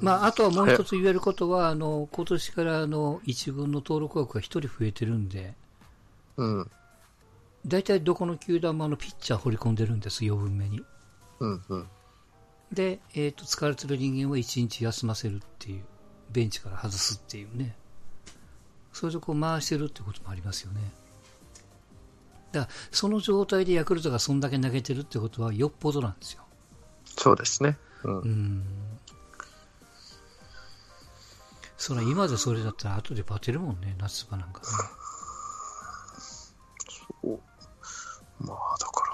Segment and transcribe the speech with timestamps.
[0.00, 5.54] まあ、あとはもう一つ言えることは、あの、今年からあの、一軍の登録枠が一人増えてるんで、
[6.36, 6.70] うん。
[7.66, 10.82] 大体どこの球団もあの、ピッチャー掘り込んでるんです、余分目に。
[11.40, 11.86] うんうん。
[12.72, 15.84] で、えっ、ー、と、疲れてる人間は一日休ませるっていう、
[16.30, 17.76] ベンチから外すっていうね。
[18.92, 20.80] それでこう回してるってこともありますよね。
[22.52, 26.45] だから、その状態でヤクルトがそんだけ投げてるってことはよっぽどなんですよ。
[27.16, 27.76] そうですね。
[28.04, 28.20] うん。
[28.20, 28.62] うん
[31.78, 34.66] それ今でそれだったら後でバテるもんね、夏場なんか、ね。
[37.22, 37.38] そう。
[38.40, 39.04] まあ、だか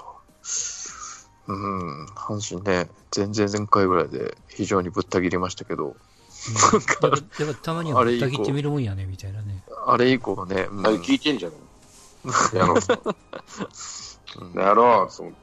[1.47, 5.93] ら、うん、阪神ね、前々前回ぐらいで非常にぶった切りましたけど、うん、
[7.45, 9.63] やっぱたまにはぶった切ってみるもんやね、みたいなね。
[9.85, 11.57] あれ以降ね、うん、あれ聞いてんじゃない
[12.57, 14.59] やろう。
[14.59, 15.33] やろう、 そう。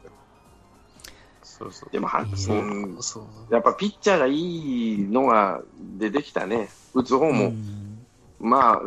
[1.61, 1.93] そうそう。
[1.93, 3.03] でもは、そう。
[3.03, 5.61] そうやっぱピッチャーがいいのが
[5.99, 7.99] 出てきたね、打つ方も、うん、
[8.41, 8.83] まあ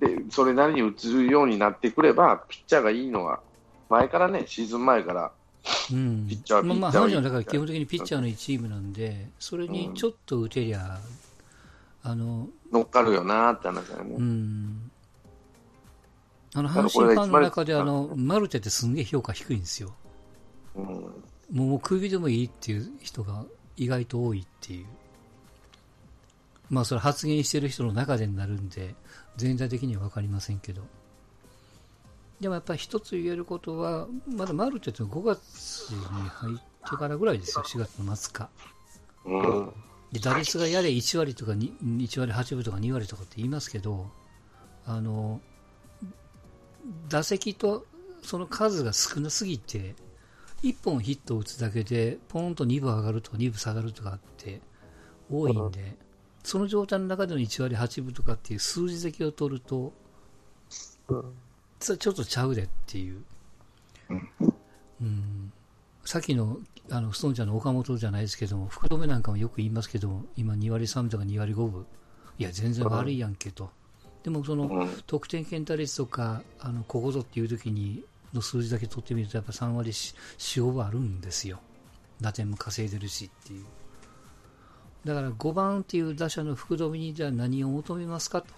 [0.00, 3.40] で、それなりに打つようになってくれば、ピッチャーがいいのは、
[3.88, 5.32] 前からね、シーズン前から、
[5.92, 11.00] うん、ピッチャー、まあ、まあ、はだから基本的にピッチャーのチームなんで、それにちょっと打てりゃ、
[12.04, 14.14] あの乗っかるよなって話だよね。
[14.16, 14.90] うん。
[16.54, 19.94] あの阪神ファンの中であのマルテってすんげえ評価低いんですよ。
[20.74, 23.44] うん、もう首でもいいっていう人が
[23.76, 24.86] 意外と多いっていう。
[26.70, 28.94] まあそれ発言してる人の中でになるんで、
[29.36, 30.82] 全体的には分かりませんけど。
[32.40, 38.50] でもやっぱり一つ言えることは、まだマルテって5月に入ってからぐらいですよ、4月の末か。
[39.24, 39.72] うん、
[40.12, 44.10] で打率がやれ1割とか1割8分とか2割とかって言いますけど、
[44.86, 45.40] あの、
[47.08, 47.86] 打席と
[48.22, 49.94] その数が少なすぎて、
[50.62, 54.60] 1本ヒットを打つだけで、ポンと2分上がるとか2分下がるとかって
[55.30, 55.96] 多いんで、
[56.42, 59.92] その状態の中での1割8分とかっていう数字的を取ると、
[61.78, 63.22] ちょっとちゃうでっていう。
[65.00, 65.52] うん、
[66.04, 66.58] さっきの
[66.90, 71.86] あのストーンちゃんの岡本じゃないですけども、福留なんかもよく言いますけども、今2割3分とか2割5分、
[72.38, 73.70] いや、全然悪いやんけと。
[74.24, 81.60] でもその得点圏打率とか、あのここぞっていう時にの数字だけ取ってみると、やっぱ3割4、分あるんですよ。
[82.20, 83.64] 打点も稼いでるしっていう。
[85.04, 88.48] だから5番っていう打者の福留にじゃあ何を求めますかと。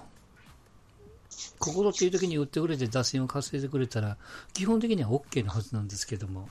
[1.59, 4.17] ここぞっていう時に打ってくれて打線を稼いでくれたら、
[4.53, 6.49] 基本的には OK なはずなんですけども。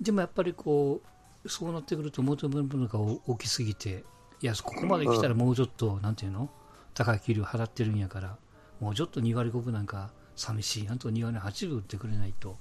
[0.00, 1.00] でもやっぱりこ
[1.44, 4.04] う、そうなってくると求めるものが大きすぎて、
[4.42, 6.50] いや、ここまで来たらもうちょっと、なんていうの？
[6.94, 8.36] 高い給料払ってるんやから、
[8.80, 12.56] もうちょっと2割5分なんか寂しいなと2割8分打ってくれないと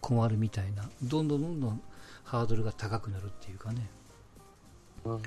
[0.00, 1.82] 困るみたいな、どんどんどんどん
[2.24, 3.88] ハードルが高くなるっていうかね。
[5.04, 5.22] うん、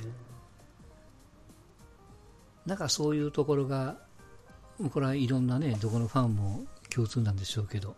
[2.65, 3.97] なんかそういうところが、
[4.91, 7.95] これはいろんなね、どこのファンも共通なんでしょうけど、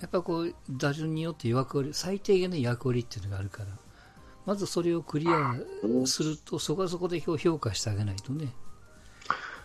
[0.00, 3.68] やっぱこう、打順によって役割、最低限の役割っていうのがあるから、
[4.46, 5.54] まずそれをクリア
[6.06, 8.52] すると、そこはそこで評価してあげないとね。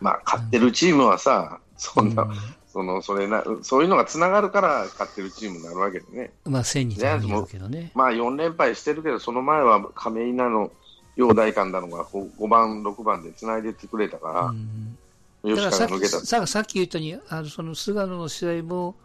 [0.01, 2.35] まあ、勝ってるチームはさ、そんな、うん、
[2.67, 6.33] そのそれなそういうのがつながるから勝ってるチームになるわけでね。
[6.45, 7.91] まあ、1000になるけどね。
[7.95, 10.71] まあ、4連敗してるけど、その前は亀井なの、
[11.15, 14.97] 陽大館なのが5番、6番でつないでってくれたから、うん、
[15.43, 18.95] だからさっさっき言ったように、あのその菅野の試合も、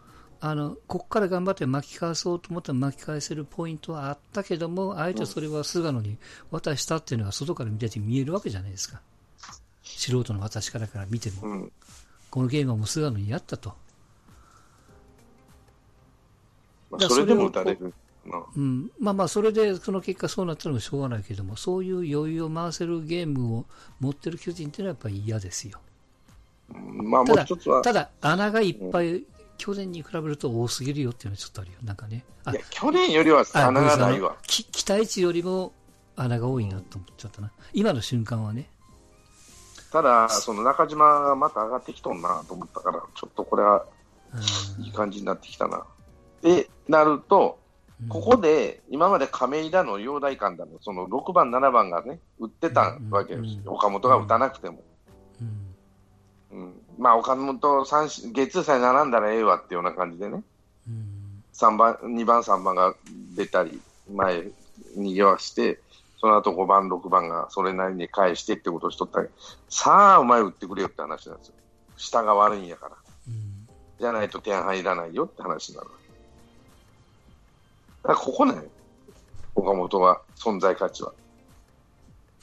[0.43, 6.17] あのここから頑張って巻き返そうと思ったら巻き返せるポイントはあったけども、あえてそれは菅野に
[6.49, 9.01] 渡したっていうのが外から見てて見えるわけじゃないですか。
[10.09, 11.71] 素人の私からから見ても、うん、
[12.29, 13.73] このゲームはもう菅野にやったと。
[16.89, 17.93] まあ、それでも打たれる。
[18.55, 23.65] うん、まあまあ、それでその結果そうなったのもしょうがないけども、そういう余裕を回せるゲームを
[23.99, 25.79] 持ってる巨人っていうのはやっぱり嫌ですよ。
[26.69, 29.23] まあ、もう一つはただ、穴がいっぱい
[29.57, 31.77] 去年に比べると多すぎるよっていうのはちょっとあるよ。
[31.83, 32.23] なんかね。
[32.51, 34.35] いや、去年よりは穴がないわ。
[34.47, 35.73] 期待値よりも
[36.15, 37.51] 穴が多いなと思っちゃったな。
[37.73, 38.70] 今の瞬間はね。
[39.91, 43.85] ただ、その中島がまた上がってきとんなと思ったから、ちょっとこれは
[44.79, 45.83] いい感じになってきたな。
[46.41, 47.59] で、なると、
[48.09, 54.81] ここで今まで亀井だの、陽大館だの、その6番、7番がね、打ってたわけです、岡本が打たなくても。
[56.51, 60.43] うん、まあ、岡本三ゲッツーさえ並んだらええわっていうような感じでね、
[60.87, 62.95] うん、3番2番、3番が
[63.35, 64.47] 出たり、前
[64.95, 65.79] に言わして、
[66.21, 69.29] その後5番、6番がそれなりに返してってことをしとったり、
[69.69, 71.55] さあ、お前打ってくれよって話なんですよ。
[71.97, 72.95] 下が悪いんやから。
[73.27, 73.67] うん、
[73.99, 75.87] じゃないと点入らないよって話になる。
[78.03, 78.53] だからここね、
[79.55, 81.11] 岡本は、存在価値は。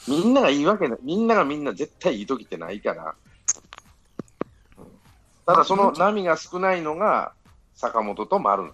[0.08, 3.14] みんながいいわけない、みんながみんな絶対いい時ってないから。
[5.46, 7.32] ただその波が少ないのが
[7.76, 8.72] 坂本と丸な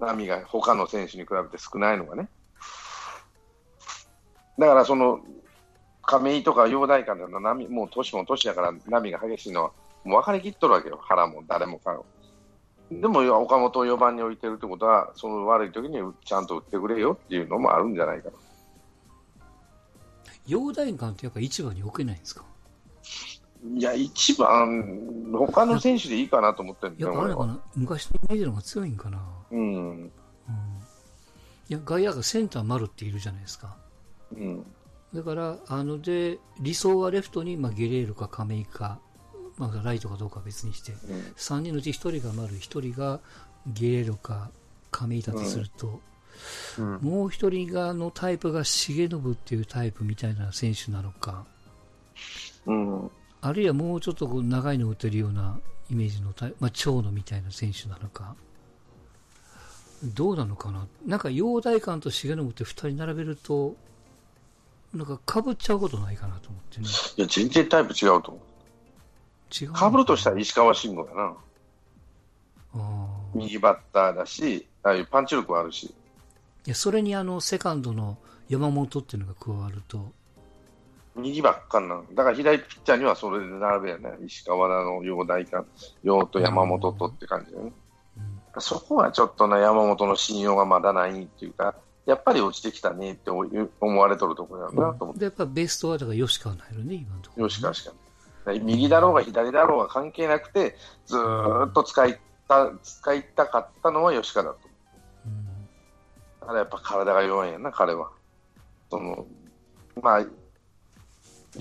[0.00, 2.28] 波が他の選手に比べて少ないのがね。
[4.58, 5.20] だからその
[6.02, 9.70] 亀井とか陽大館の波、もう年も年だから波が激しいのは、
[10.04, 12.04] もう分かりきっとるわけよ、腹も誰もかよ。
[12.90, 18.36] でも岡本を4番に置いてるってことは、その悪い時にちゃんと打ってくれよっていうのもあるんじゃないかな。
[20.46, 22.42] 陽大館ってやっぱ一番に置けないんですか？
[23.76, 29.20] いや、一番、他の選手でいいかなと思ってるんだやっぱあれかな、昔のイメージの方が強いんかな。
[29.50, 29.60] うん。
[29.60, 30.10] うん、い
[31.68, 33.76] や、外野がセンター丸っているじゃないですか。
[34.36, 34.66] うん。
[35.14, 38.98] だから、あので、理想はレフトに、まあ、ゲレールか亀井か、
[39.56, 40.98] まあ、ライトかどうかは別にして、うん、
[41.36, 42.58] 3人のうち1人が丸、1
[42.92, 43.20] 人が
[43.66, 44.50] ゲレールか
[44.90, 46.00] 亀井だとすると、
[46.78, 51.44] うん、もう1人がのタイプが重信っていうタイプみたいな選手なのか、
[52.66, 53.10] うん、
[53.40, 55.58] あるいはもうちょっとこう長いの打てるような
[55.90, 58.36] イメージのタイプ、まあ、長野みたいな選手なのか、
[60.04, 63.76] どうなのかな、なんか陽大館と重信って2人並べると、
[64.94, 66.86] なんかかぶっちゃうことないかなと思ってね。
[67.16, 69.64] いや、全然タイプ違うと思う。
[69.64, 71.36] 違うかぶるとしたら石川慎吾やな。
[73.34, 75.84] 右バッターだし、ああいうパンチ力はあるし。
[75.86, 75.90] い
[76.66, 78.18] や、それにあの、セカンドの
[78.48, 80.12] 山本っていうのが加わると。
[81.16, 84.12] 右ばっかなだから左ピッチャーにはそれで並べやね。
[84.24, 85.64] 石川田の陽大か、
[86.02, 87.72] 陽と山本とって感じだよね。
[88.54, 91.74] うん、そこはちょっとね、山本の信用がまだないっていうか、
[92.08, 95.20] やっぱり落ちてきたねって思われとるところだなと思って。
[95.20, 97.50] で、やっぱベストはだから吉川なるね、今のところ、ね。
[97.50, 97.92] 吉川しか
[98.46, 98.60] ない。
[98.60, 100.74] 右だろうが左だろうが関係なくて、
[101.04, 101.18] ず
[101.68, 102.18] っと使い
[102.48, 104.58] た、使いたかったのは吉川だと。
[105.26, 105.44] うん、
[106.40, 108.08] だからやっぱ体が弱いんやな、彼は。
[108.90, 109.26] その、
[110.00, 110.26] まあ、い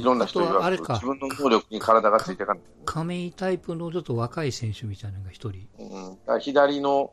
[0.01, 2.69] ろんな人が自分の能力に体がついていかない、ね。
[2.85, 5.67] 亀井タイプのちょっと若い選手みたいなのが一人。
[5.77, 7.11] うん、左の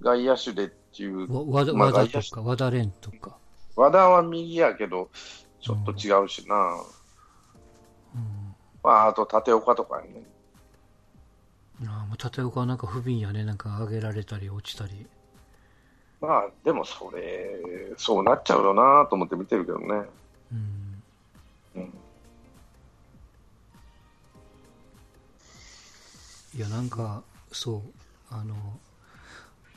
[0.00, 1.52] 外野手でっていう。
[1.52, 3.36] 和田、まあ、和田とか、和田蓮とか。
[3.76, 5.10] 和田は右やけど、
[5.60, 6.56] ちょっと違うしな。
[8.14, 8.54] うん。
[8.82, 10.24] まあ、あと、立岡とかね。
[11.84, 13.44] ああ、立岡はなんか不憫やね。
[13.44, 15.06] なんか上げられたり落ちたり。
[16.22, 17.60] まあ、でもそれ、
[17.98, 19.86] そうなっちゃうよなと思って見てるけどね。
[20.50, 21.02] うん。
[21.74, 21.92] うん。
[26.54, 27.22] いや、なんか、
[27.52, 27.82] そう、
[28.30, 28.54] あの、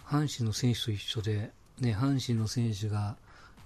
[0.10, 3.16] 阪神の選手と一緒で、ね、阪神の選手が、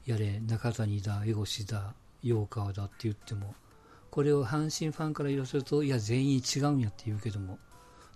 [0.05, 3.55] やれ、中谷だ、江越だ、陽川だって言っても、
[4.11, 7.59] これを阪神ファンから言わせると、いや、全員違うんやって言うけども、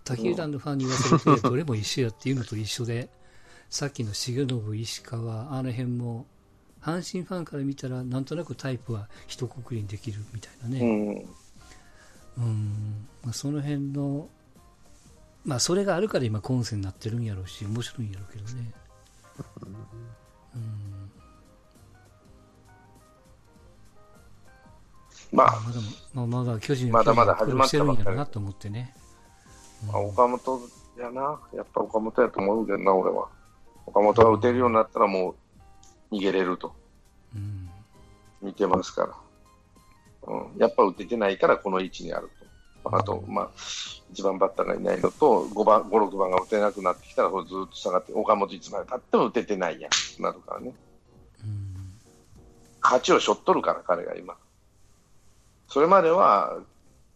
[0.04, 3.10] 他球団のファンに言わせると、 どれも一緒やっていうのと一緒で、
[3.70, 6.26] さっきの重信、石川、あの辺も、
[6.82, 11.28] 阪神ファンから見たら、なんとなくタイプは一括りにできるみたいなね。
[12.38, 13.08] うん、うん。
[13.24, 14.30] まあ、その辺の
[15.48, 18.74] まあそれがあるから今今世になってるんやろうし面白いんやろうけどね。
[20.54, 21.12] うん。
[25.32, 25.60] まあ
[26.14, 28.94] まだまだ巨人まだまだ始まってるんやろうなと思ってね、
[29.84, 30.62] うん、まあ、岡本
[31.00, 33.30] やなやっぱ岡本やと思うけどな俺は。
[33.86, 35.36] 岡本が打てるようになったらも
[36.12, 36.76] う逃げれると、
[37.34, 37.70] うん、
[38.42, 39.16] 見てますか
[40.28, 42.30] ら、うん、やっぱ打ててないからこの位置にある
[42.94, 43.50] あと、まあ、
[44.14, 50.74] 1番バッターがいないのと、5番、5、6番が打てなくなってきたら、ずっと下がって、岡本いつまでたっても打ててないやん、なるからね。
[52.82, 54.36] 勝ちをしょっとるから、彼が今。
[55.68, 56.58] それまでは、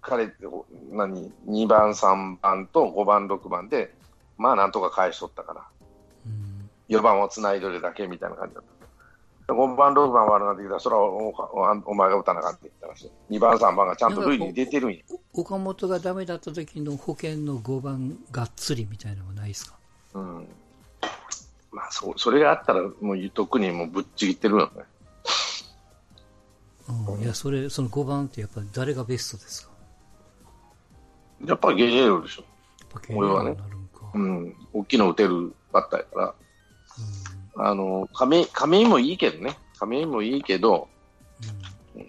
[0.01, 0.48] 彼って、
[0.92, 3.94] 何、2番、3番と5番、6番で、
[4.38, 5.68] まあ、なんとか返しとったから。
[6.90, 8.80] 4番をつないどるだけみたいな感じだった。
[9.53, 11.34] 5番、6番悪なってきたら、それはお
[11.86, 13.12] お前が打たなかったって話。
[13.29, 15.00] 2番、3番がちゃんと塁に出てるんや。
[15.34, 19.77] 岡本がダメだった時の保険の5番がっつりみたいなのはないですか？
[20.15, 20.48] うん。
[21.72, 24.84] まあ、そう、それがあったら、もう特にもうぶっちぎってるよね。
[26.89, 29.72] うん、いや、それ、その5番ってやっぱり誰がベストですか？
[31.46, 32.43] やっぱりゲレーロでしょ。
[33.15, 33.55] 俺はね。
[34.13, 34.55] うん。
[34.74, 36.25] 大きいの打てるバッターやから。
[36.27, 39.58] うんあの、亀井、亀井もいいけどね。
[39.77, 40.88] 亀井もいいけど、
[41.96, 42.00] う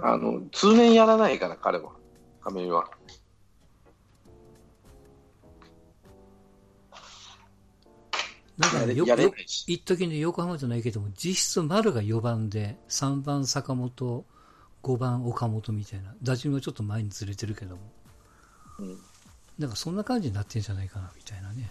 [0.00, 1.92] ん、あの、通年やらないから、彼は。
[2.42, 2.90] 亀井は。
[8.58, 14.24] だからよ、よ、一時の横浜じゃないけども、実質丸が4番で、3番坂本、
[14.82, 17.82] 5番岡本みたいな、打順はちょっと前にずれてるけども。
[18.78, 18.98] うん。
[19.58, 21.70] なんかそんな感じになってんじゃないかな、みたいなね。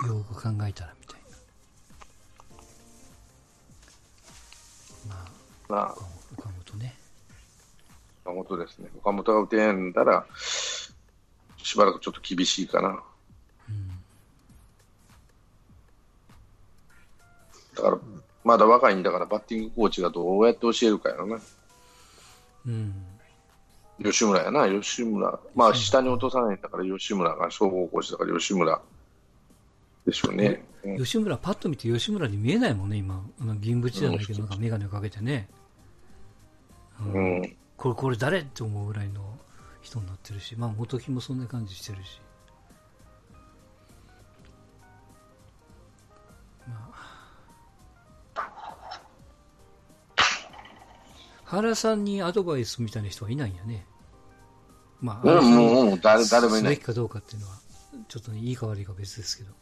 [0.00, 1.20] 考えたらみたい
[5.08, 5.14] な。
[5.14, 5.28] まあ、
[5.68, 5.94] まあ、
[6.36, 6.96] 岡本ね。
[8.24, 8.88] 岡本ですね。
[8.98, 13.02] 岡本が打てんだら、しばらくちょっと厳しいかな。
[13.68, 13.88] うん。
[17.74, 17.98] だから、
[18.42, 21.38] まだ若いんだから、バッティングコーチがどうやって教えるかやろな。
[22.66, 23.06] うん。
[24.02, 25.38] 吉村やな、吉村。
[25.54, 28.80] まあ、下に落とさないんだから、吉村が総合コーチだから、吉村
[30.10, 30.62] でしょうね。
[30.64, 33.22] うん吉村、パッと見て吉村に見えないもんね、今。
[33.38, 35.46] あの銀縁じゃないけど、なんか眼鏡をかけてね。
[37.00, 37.56] うんうん。
[37.76, 38.38] これ、これ誰？
[38.38, 39.20] って思うぐらいの
[39.82, 42.20] 人になってるし、まあ、元木もそんな感じしてるし。
[46.66, 46.90] ま
[48.34, 48.60] あ。
[51.44, 53.84] 原さんにアドバイスみたいな人はいないんやね。
[55.02, 56.86] まあ、うもう、もう誰誰もいないすべき。
[56.86, 57.56] かどうかっていうのは、
[58.08, 59.52] ちょっとね、いいか悪いか別ですけど。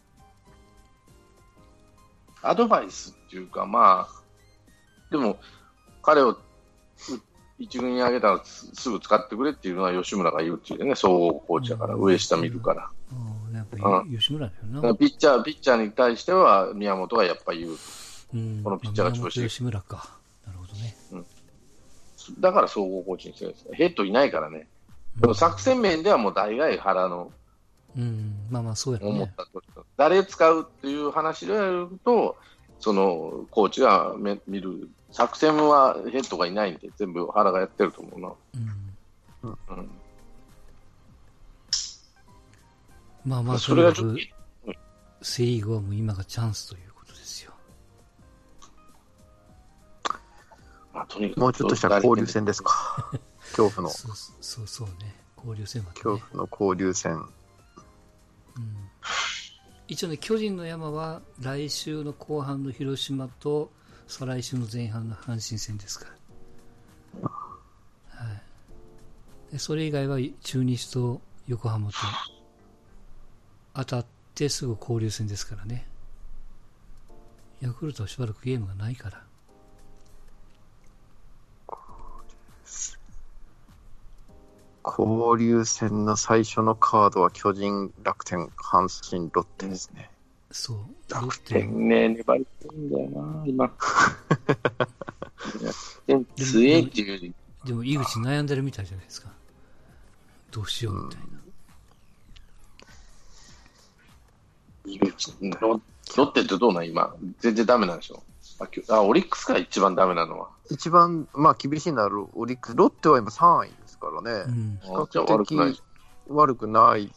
[2.43, 4.23] アドバイスっていうか、まあ、
[5.11, 5.39] でも、
[6.03, 6.39] 彼をう
[7.59, 12.83] 一軍に上げたらすすぐ使ってくれっていうのは吉村が言うっていうね、総合コーチだから、うん上下見るから。
[12.83, 12.91] あ
[13.53, 14.95] あ、やっぱうり吉村だよな。
[14.95, 17.77] ピッチャー、ピッチャーに対しては宮本がやっぱ言う。
[18.35, 20.11] うん、このピッチャーが調子いい吉村か。
[20.47, 20.97] なるほどね。
[22.41, 24.69] だから総合コーチにしてるんですヘッドいないからね。
[25.17, 27.33] でも作戦面ではもう大概原の
[27.99, 29.35] うん、まあまあそうやろ思っね。
[29.37, 29.61] たと、
[29.97, 32.37] 誰使うっていう話でやると、
[32.79, 38.33] そのコーチがめ見る作戦はヘッドがいないんで、全部原がやってると思うな。
[39.43, 39.59] うん。
[39.77, 39.91] うん、
[43.25, 44.21] まあまあ、それがちょっと
[45.23, 47.53] セ・リーグはもう今がチャンスということですよ。
[50.95, 53.11] まあ、とにかくもうちょっとしたら交流戦ですか。
[53.57, 55.17] 恐怖の、そうそうそうね。
[55.37, 56.23] 交流戦まで恐ね。
[56.31, 57.29] 怖の交流戦。
[59.89, 63.71] 一応ね、巨人の山は来週の後半の広島と
[64.07, 66.07] 再来週の前半の阪神戦ですか
[67.23, 67.31] ら。
[67.31, 68.35] は
[69.51, 69.53] い。
[69.53, 71.97] でそれ以外は中日と横浜と
[73.75, 75.87] 当たってすぐ交流戦ですからね。
[77.61, 79.25] ヤクルトはしばらくゲームがないから。
[84.97, 90.11] 交流戦の最初のカードは巨人、楽天、阪神、ロッテですね。
[90.51, 90.77] そう。
[91.11, 93.65] ロ楽ッテ天ね、粘り強いんだよな、今。
[93.67, 93.77] 楽
[96.07, 99.29] 天強いっていうより、でも井口悩んでるみたいじゃないですか。
[100.51, 101.27] どうしようみたいな。
[104.87, 105.81] 井口ロ
[106.17, 106.89] ロッテってどうなん？
[106.89, 107.15] 今。
[107.41, 108.23] 全然ダメなんでしょ？
[108.61, 110.49] あきゅあ、オリックスか一番ダメなのは。
[110.71, 114.45] 一番、まあ厳しいのはロオリックス、ロッテは今3位ですからね。
[114.47, 115.03] うん。
[115.03, 115.83] あじゃあ悪くない。
[116.29, 117.11] 悪くない。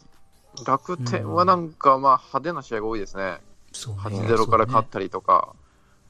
[0.66, 3.38] 楽天はなんかまあ派手な試合が多いですね。
[3.72, 4.20] そうね。
[4.20, 5.54] 8-0から勝ったりとか。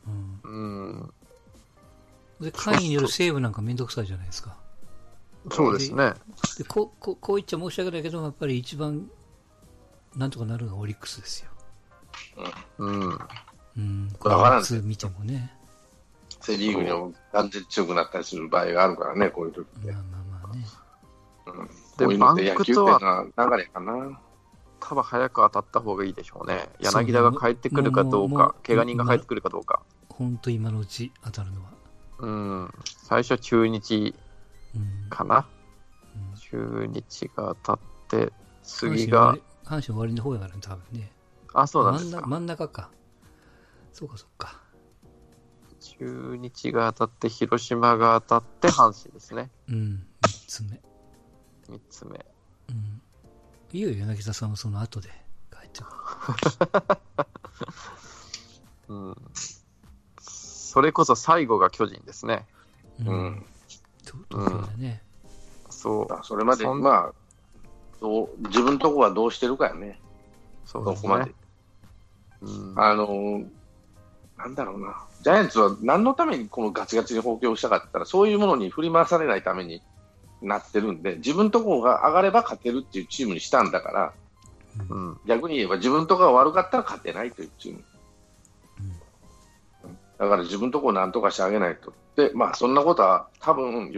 [0.04, 1.12] そうねうん
[2.40, 2.44] うん。
[2.44, 4.56] で、会員によるセーブなんかめんどくさいじゃないですか。
[5.50, 6.14] そうですね。
[6.58, 9.08] で、こう、こう、こう言っちゃ申し訳ないけど、やっぱり一番、
[10.16, 11.50] なんとかなるのがオリックスですよ。
[12.78, 13.18] うん。
[13.76, 14.08] うん。
[14.20, 15.56] わから見てもね。
[16.40, 19.92] セ・リーグにも完全に強くなったりする場合があるからね、こういう時って。
[19.92, 20.64] まあまあまあね。
[21.46, 21.72] うん、で
[22.04, 24.20] こういうのって野球っていうのバは流れかな。
[24.80, 26.68] 多分早く当たった方がいいでしょうね。
[26.80, 29.82] 柳田が帰ってくるかどうか、怪我人が帰ってくるかどうか。
[30.08, 31.70] ほんと今のうち当たるのは。
[32.18, 32.74] うん。
[32.84, 34.14] 最初中日
[34.74, 35.10] うん。
[35.10, 35.36] かな。
[35.36, 35.62] うん
[36.36, 38.32] 中日が当たって、
[38.62, 41.10] 次が、阪神終わりの方やからね、多分ね。
[41.54, 42.28] あ、そうなんで真ん中すか。
[42.28, 42.90] 真ん中か。
[43.92, 44.60] そうか、そうか。
[45.80, 49.50] 中日が当たって、広島が当たって、阪神ですね。
[49.68, 50.06] うん。
[50.52, 50.80] 三つ目。
[51.76, 52.26] 3つ目。
[52.68, 53.02] うん。
[53.72, 55.08] いいよ、柳田さんはその後で
[55.50, 55.90] 帰ってくる。
[58.94, 59.16] うん。
[60.20, 62.46] それこそ最後が巨人ですね。
[63.00, 63.24] ううん。
[63.28, 63.46] ん。
[64.04, 65.02] と東京でね。
[65.70, 66.06] そう。
[66.06, 67.12] だそれまで、そんまあ、
[68.02, 69.98] どう自分のとこはどうしてるかやね。
[70.66, 71.34] そうですどこまでね。。
[72.42, 72.74] うん。
[72.76, 73.48] あのー
[74.36, 75.06] なんだろうな。
[75.22, 79.82] ジャイアンツは何のためにこのガチガチに補強したかって言ったら、そういうものに振り回されないために
[80.42, 84.12] なってるんで、自分とこが上がれば勝てるっていうチームにしたんだから、
[84.90, 85.20] うん。
[85.26, 87.84] 逆に言えば自分とこが悪かったら勝てないというチーム。
[90.18, 91.92] だから自分とこをなんとかしてあげないと。
[92.16, 93.92] で、まあそんなことは多分、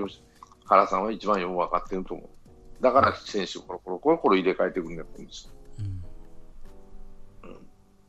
[0.65, 2.83] 原さんは一番よく分かってると思う。
[2.83, 5.55] だから選手をコロコロコロコロ入れ替えていくんだと思うんです。
[5.79, 6.03] うん。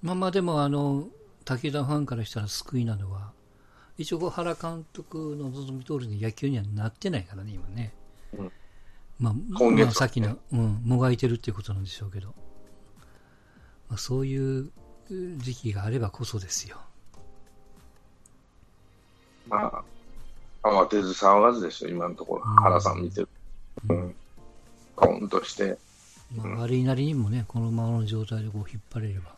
[0.02, 1.08] まあまあでもあの、
[1.44, 3.34] 武田ファンからしたら救いなのは、
[3.98, 7.94] 一応原監督の望み通りの野球にはなってないからね、今ね。
[8.38, 8.52] うん
[9.18, 12.34] まあ、今月はまあさっきの、うん、もがいてるっていうことなんでしょうけど。
[13.88, 14.72] まあそういう
[15.38, 16.78] 時期があればこそですよ。
[19.48, 19.84] ま
[20.64, 22.44] あ、慌てず騒がずですよ、今のところ。
[22.44, 23.30] 原さん見てる。
[23.90, 24.16] うん。
[24.96, 25.78] コンとして。
[26.36, 29.36] まあ、悪いなりにもね、このままの状態でこう引っ張れれば。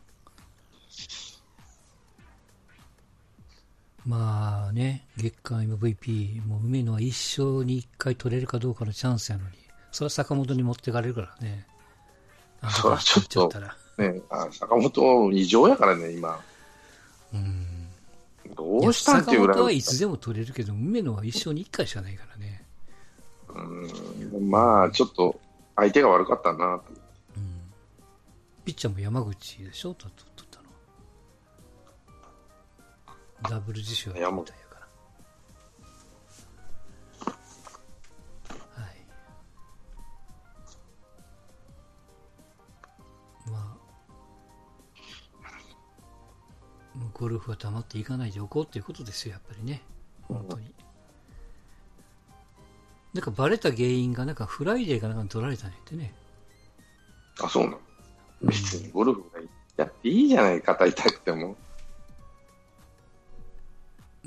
[4.08, 9.52] まあね、月間 MVP、もう梅野は一生に一回取れるかどうかのチャンスやのに、
[9.92, 11.68] それは坂本に持ってかれるからね。
[12.70, 13.52] それはちょっと、
[13.98, 16.40] ね、あ坂本異常やからね、今。
[17.34, 17.66] うん。
[18.56, 19.56] どうしたんっていうぐらい。
[19.56, 22.64] 坂本はいつでも取れるけど、梅野は一生に一回しかないからね。
[23.50, 25.38] うん、まあ、ちょっと、
[25.76, 26.84] 相手が悪かったなと。
[27.36, 27.60] うん。
[28.64, 30.08] ピッチャーも山口でしょ、と
[33.50, 34.88] ダブル自主やみたいやから。
[38.84, 39.06] はい。
[43.50, 43.78] まあ、
[47.14, 49.82] ゴルフは黙っていかないでおこうっていうことですよ、やっぱりね。
[50.28, 50.74] 本当に。
[53.14, 56.14] なんかバレた原因が、なんかフライデーかなんか取られたねってね。
[57.42, 57.80] あ、そうなの
[58.42, 59.40] 別にゴルフが
[59.78, 61.56] やっていいじゃない、肩痛くても。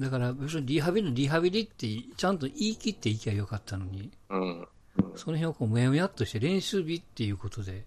[0.01, 4.69] だから、リハビリのリハビリって、ちゃんと言い切っていきゃよかったのに、うん、
[5.15, 7.85] その辺をこう、もやもやっとして練習日っていうことで、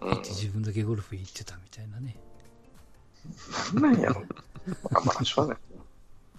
[0.00, 2.16] 行って自分だけゴルフ行ってたみたいなね。
[3.72, 4.22] なんなんやろ。
[4.92, 5.62] あ、まあ、しょうがない。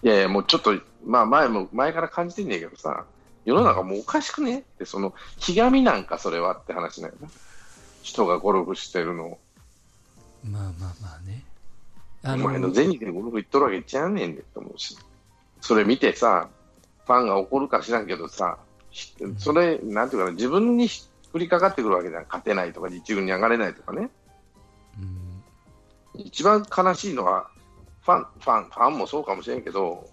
[0.02, 3.06] いやいや、もうちょっと、まあ前も、前から感じてんねんけどさ、
[3.46, 7.28] 世の中もうおかしくねって、その、気がみなんかそれはって話なんやな。
[8.02, 9.38] 人がゴルフしてるの
[10.44, 11.42] まあまあまあね。
[12.24, 14.96] お前の銭でゴルフ行っとるわけちゃうねんでって思うし、
[15.60, 16.48] それ見てさ、
[17.06, 18.58] ファンが怒るか知らんけどさ、
[19.38, 20.88] それ、なんていうかな、自分に
[21.32, 22.24] 降りかかってくるわけじゃん。
[22.24, 24.08] 勝てないとか、一軍に上がれないとかね。
[26.14, 27.50] うん、一番悲しいのは、
[28.02, 30.08] ファン、ファン、ファンもそうかもしれんけど、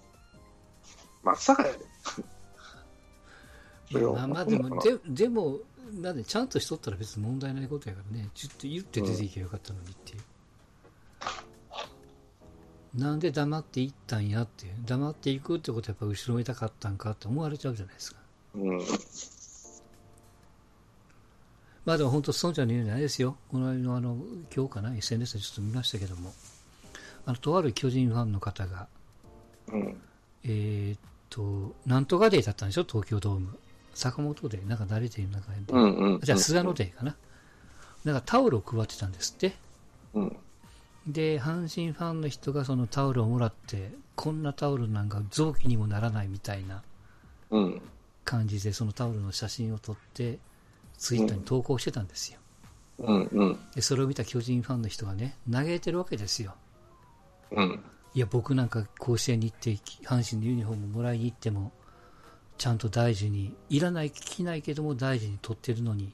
[1.24, 1.80] まさかやで。
[3.92, 5.60] いやまあまあでも、ででも、
[5.94, 10.22] なんでちゃんとしとったら別に問題ないことやからね、ちょっと言って出ていけばよかったのにっていう。
[12.96, 14.66] なんで黙っていったんやって。
[14.86, 18.20] 黙っていくってことはやっぱ後ろめたかったんかって思われちゃうじゃないですか。
[18.56, 18.82] うん。
[21.86, 23.38] まあでも本当、孫ちゃんの言うんじゃないですよ。
[23.50, 24.18] この間のあの、
[24.56, 26.34] 今日かな、SNS でちょっと見ましたけども、
[27.26, 28.88] あの、とある巨人ファンの方が、
[29.70, 30.02] うん、
[30.44, 31.00] えー、っ
[31.30, 33.58] と、なんとかデーだったんでしょ、東京ドーム。
[33.94, 37.16] 坂本デー、なんか誰デー、なんか、うんうん、じゃあ菅野デーかな。
[38.04, 39.54] なんかタオルを配ってたんですって。
[40.14, 40.38] うん。
[41.08, 46.84] で、阪神ファンの人がそのタオルをもらって、こんなタオルなんか雑巾にもならないみたいな
[48.24, 50.40] 感じで、そのタオルの写真を撮って、
[50.98, 52.40] ツイッターに投稿してたんですよ。
[53.00, 56.54] うんうん、でそれを見た巨人ファンの人がね、嘆いてるわけですよ。
[57.50, 57.84] うん、
[58.14, 59.72] いや、僕なんか甲子園に行って、
[60.06, 61.72] 阪神のユニフォームもらいに行っても、
[62.60, 66.14] ちゃんと大事に、いらない、聞きないけども大事に取ってるのに、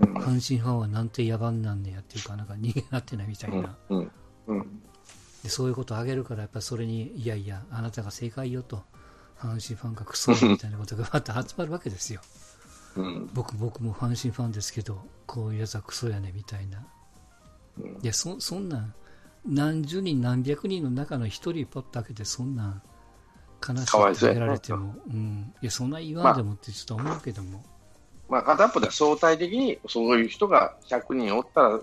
[0.00, 3.76] 阪神ファンはなんて野蛮なんねやっていうか、なんか逃げなってないみたいな。
[3.90, 4.10] うん
[4.46, 4.82] うん、
[5.42, 8.82] でそういうことをあげるから、やっぱそれに、いやいや、あなたが正解よと、
[9.38, 12.20] 阪神ファンがクソみたいなことがまた集まるわけですよ。
[12.96, 16.84] うん、僕、僕も阪神ファンですけど、こういうやつはクソやねみたいな。
[17.80, 18.94] うん、いや、そ、そんなん、
[19.44, 22.82] 何十人、何百人の中の一人ポッと開けて、そんなん、
[23.66, 27.64] 悲しくてられても、うん、いや、そんな言わんでもってちょっと思うけども。
[28.28, 31.80] まあまあ、片っぽでは相対的にそういう人が100人おったら、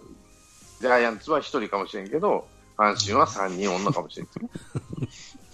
[0.81, 2.47] ジャイアンツは1人かもしれんけど、
[2.77, 4.27] 阪神は3人おんのかもしれん。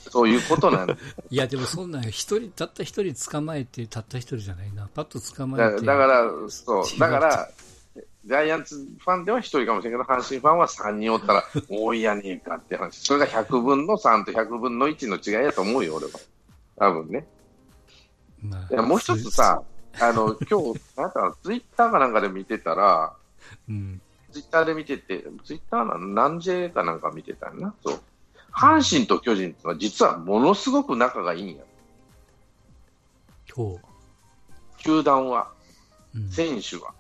[0.10, 0.90] そういうことなん
[1.30, 4.88] いや、でもそんなん、一人、たった一人捕まえて、たった一人じゃないな。
[4.94, 5.86] パッと捕まえて。
[5.86, 7.50] だから、そう、だから、
[8.26, 13.00] ジャイアンツファンでは1人かもしれんけど、阪神ファンは3人おったら、 多いやねえかって話。
[13.00, 16.12] それが100分の3と100分の1の違いやと思うよ、俺は。
[16.78, 17.28] 多分ね。
[18.42, 19.62] まあ、いやもう一つさ、
[20.00, 23.14] あの、今日、なんか、ツイッターかなんかで見てたら、
[23.70, 27.74] うん、ツイッターで見てて、ツイッターな何ジェかなんか見てたんな。
[27.84, 28.00] そう。
[28.52, 31.64] 阪神と巨人ってのは実はものすごく仲がいいんや。
[33.54, 33.80] 今日。
[34.84, 35.52] 球団は、
[36.16, 36.94] うん、選手は、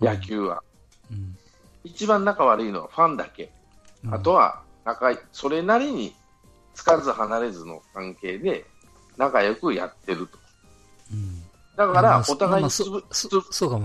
[0.00, 0.62] 野球は、
[1.10, 1.36] うん、
[1.84, 3.50] 一番仲悪いのはファンだけ。
[4.10, 6.14] あとは仲い、それなりに
[6.74, 8.64] つかず離れずの関係で
[9.18, 10.38] 仲良くやってると。
[11.12, 11.39] うん
[11.76, 13.04] だから、お互いにつぶ、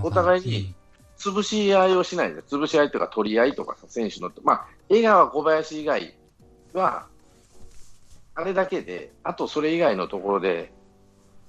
[0.02, 0.74] お互いに
[1.18, 6.14] 潰し合いをしないで、潰し合いとか取り合いとか選手の、まあ、江川、小林以外
[6.72, 7.06] は、
[8.34, 10.72] あれだけで、あとそれ以外のところで、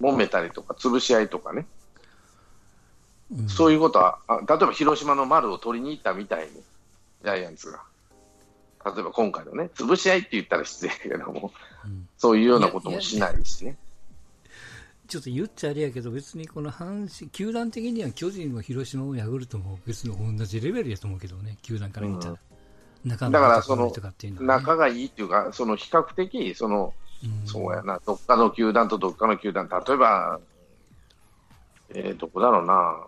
[0.02, 1.65] 揉めたりとか、潰し合いとかね、
[3.36, 6.52] うん、そういうことはあ、例えば広島の丸を取りに行ったみたいに、
[7.23, 7.82] ジャイアンツが。
[8.86, 11.52] 例えば今回のね、潰し合いって言ったら失礼だけども、
[11.84, 13.76] うん、そういうようなこともしないしね。
[15.08, 22.32] ちょっと言っちゃあれやけど、別にこの阪神、球団的には巨人は広島をヤクルトも別に同じレベルやと思うけどね、球団から見たら。
[22.32, 23.91] うん、仲だからその、
[24.41, 26.93] 仲がいいっていうか、その比較的、その、
[27.24, 30.39] うん、そうやな、どっかの球団とどっかの球団、例えば、
[31.89, 33.08] えー、どこだろうな、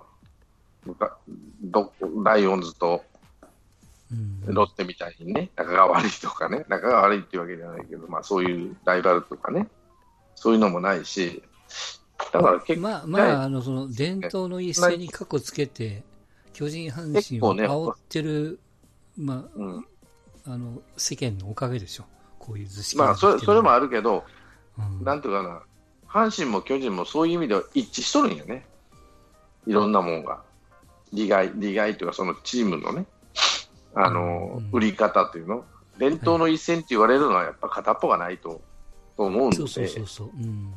[1.61, 1.91] ど
[2.23, 3.03] ライオンズと
[4.45, 9.67] ロッテみたいにね、仲が悪いとかね、仲が悪いっていうわけじゃないけど、まあそういうライバルとかね、
[10.35, 11.43] そういうのもないし、
[12.31, 16.03] だから結構、まあ、まあ、あの、その、伝統の一斉に過去つけて、
[16.53, 18.59] 巨人阪神を煽ってる、
[19.17, 19.85] ね、まあ、うん、
[20.45, 22.05] あの、世間のおかげでしょ。
[22.37, 24.23] こういう図式まあ、それ、それもあるけど、
[24.77, 25.61] うん、なんていうかな、
[26.07, 28.65] 阪神も巨人もそういう意味では一致しとるんよね。
[29.65, 30.41] いろんなもんが。
[31.13, 33.05] 利害、利害というか、そのチームのね、
[33.95, 35.65] あの、うん、売り方というの。
[35.97, 38.61] 伝統の一戦って言われるのはやっぱ片っぽがないと、
[39.17, 39.57] と思うんで。
[39.57, 40.29] そうそうそうそう。
[40.37, 40.73] うん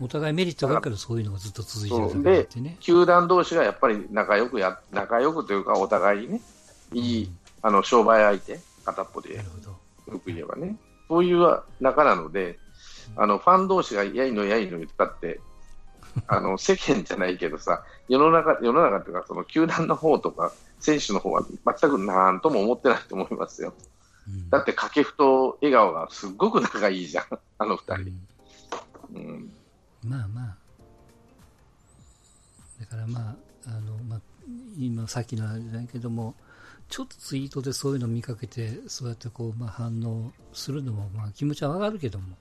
[0.00, 6.40] お互いメリットがあるからそういうのがずっと続いてるで、ね、球団同士がやっぱり仲良くや、仲良くというか、お互いにね、
[6.92, 7.30] いい、
[7.62, 9.42] あの商売相手、片っぽで、よ
[10.18, 10.76] く言えばね、
[11.08, 12.58] そういう仲なので、
[13.16, 15.40] あのファン同士がやいのやいの言ったって、
[16.26, 21.44] あの世間じゃないけどさ、世の中世の中というか、その球団の方とか、選手の方は
[21.80, 23.74] 全くなんとも思ってないと思いますよ。
[24.28, 27.24] うん、だって、掛布と笑顔がすごく仲がいいじゃん、
[27.58, 28.12] あの二人。
[29.14, 29.50] うん、うん
[30.04, 30.56] まあまあ。
[32.80, 33.36] だからまあ、
[33.66, 34.20] あの、まあ、
[34.78, 36.34] 今さっきのあれだけども、
[36.88, 42.36] ちょっとツイートでそういうの見かけて、そうやってこう、まあ反応するのも、まあ気持ちはわかるけども、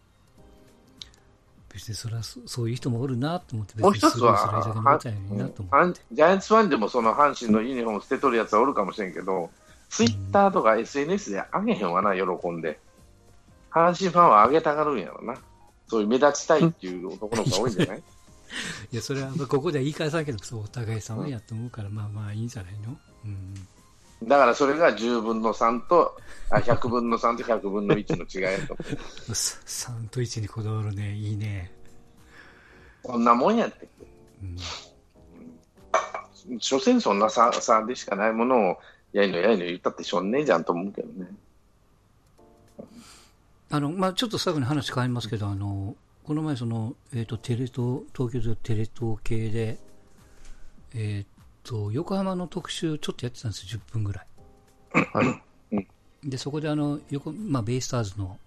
[1.73, 6.01] 別にそれはそういう人もおるなと思って、別にすごいそれだけ見たいなと思って。
[6.11, 9.49] ジャイアンツファンでもその阪神のユニフォーム捨てとるやつはおるかもしれんけど、
[9.89, 12.79] ツイッターとか SNS であげへんわな、喜んで。
[13.71, 15.35] 阪神ファンはあげたがるんやろな。
[15.93, 17.97] そういう目立ちたいっていう男の子が多いんじゃない？
[18.91, 22.97] いや、それは、ここでは言い返さんけど、そう、お互い様やと思うから、まあまあいいんじゃないの？
[23.25, 23.53] うん。
[24.27, 26.17] だからそれが10分の3と、
[26.49, 28.75] あ100分の3と100分の1の違いと。
[29.33, 31.71] 3と1にこだわるね、いいね。
[33.03, 33.87] こんなもんやって。
[34.41, 34.45] う
[36.55, 36.59] ん。
[36.59, 38.77] 所詮そんな差差でしかないものを、
[39.13, 41.27] やいのやいの言ったってしょんねえじゃんと思うけどね。
[43.73, 49.79] あの、まあ、ちょっと最後に話変わりますけど、あの、この前その、えっ、ー、と、テレ東、東京でテレ東系で、
[50.93, 54.27] えっ、ー、と、横浜の特集ちょっとやってたんですよ、10分ぐらい。
[54.93, 55.87] はい。
[56.23, 58.37] で、そこであの、横、まあ、ベイスターズの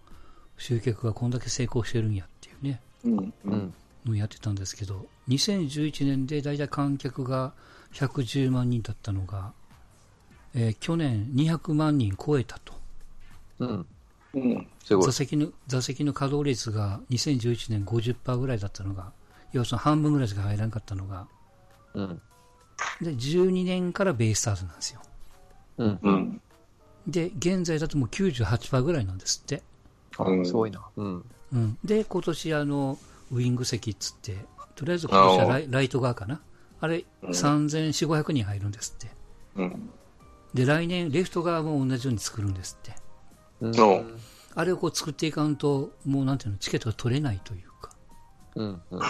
[0.59, 7.53] 集客がこんだけ成功してるんやっていうね、うん、うん、のやってたんですけど、2011年で大体観客が
[7.95, 9.53] 110万人だったのが、
[10.55, 12.75] えー、去年200万人超えたと。
[13.59, 13.87] うん。
[14.35, 19.13] うん、座席の座席の稼働率が2011年50%ぐらいだったのが、
[19.53, 21.27] 要するに半分ぐらいしか入らなかったのが、
[21.95, 22.21] うん、
[23.01, 25.01] で12年からベイスターズなんですよ。
[25.79, 26.41] うんうん、
[27.07, 29.63] で、現在だともう98%ぐらいなんですって。
[30.19, 30.83] うん、すごいな。
[30.97, 32.99] うん、うん、で、今年あの、
[33.33, 34.37] ウイング席っつって、
[34.75, 36.41] とりあえず今年はライライト側かな。
[36.81, 39.11] あれ、うん、3400、500人入るんですって。
[39.57, 39.91] うん、
[40.55, 42.95] で、来年、レフト側も同じように作るんですって。
[43.61, 44.19] うん、
[44.55, 47.93] あれをこう作っていかんと、もうなんていうの、チケットが取れないというか。
[48.55, 49.01] うんうん、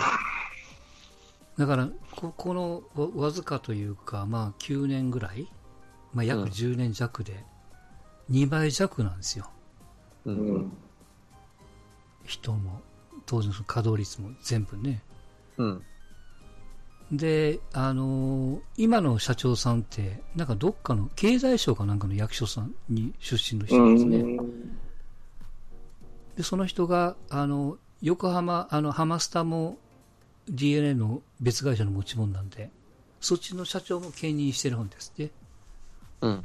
[1.59, 2.83] だからこ、この
[3.15, 5.49] わずかというか、まあ9年ぐらい、
[6.13, 7.45] まあ約10年弱で、
[8.31, 9.51] 2倍弱なんですよ。
[10.25, 10.73] うん、
[12.25, 12.83] 人も、
[13.25, 15.03] 当時の稼働率も全部ね。
[15.59, 15.83] うん、
[17.13, 24.39] で、あのー、今の社長さんって、なんかどっかの経済省かなんかの役所さんに出身の人ですね。
[26.37, 29.79] で、その人が、あの、横浜、あの、ハマスタも
[30.49, 32.71] DNA の別会社の持ち物なんで、
[33.21, 35.31] そっちの社長も兼任してるんですって。
[36.21, 36.43] うん。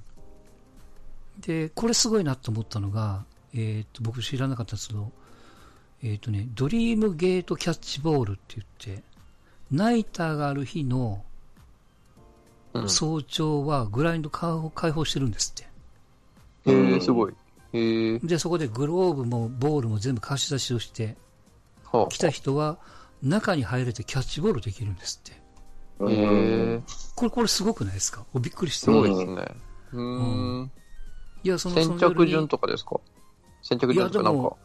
[1.40, 5.12] で、これすごいなと思ったのが、えっ、ー、と、僕知らなかったんですけど、
[6.04, 9.04] えっ、ー、とね、ドリームゲートキャッチボールって言って、
[9.72, 11.24] ナイターがある日の
[12.88, 15.64] 早朝はグラインド開放してるんですっ
[16.66, 16.72] て。
[16.72, 17.34] へ、えすごい。
[17.74, 21.16] へで、そこでグローブもボールも全部貸し出しをして、
[21.92, 22.78] はあ、来た人は
[23.24, 25.40] 中に入れてキャッチボールできるんですって。
[26.12, 26.82] へ
[27.16, 28.26] これ、これすごくないですか？
[28.40, 29.48] びっくりしてすごいですね。
[29.94, 30.72] うん。
[31.44, 33.00] いや、その、先着順とかですか？
[33.62, 34.56] 先着順とかなんか。